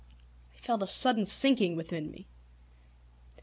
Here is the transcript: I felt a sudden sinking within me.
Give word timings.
I 0.55 0.57
felt 0.57 0.81
a 0.81 0.87
sudden 0.87 1.27
sinking 1.27 1.75
within 1.75 2.09
me. 2.09 2.25